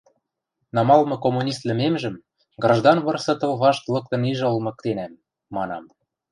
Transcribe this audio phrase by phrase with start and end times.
[0.75, 2.15] Намалмы коммунист лӹмемжӹм
[2.63, 5.13] граждан вырсы тыл вашт лыктын ижӹ олмыктенӓм,–
[5.55, 5.83] манам.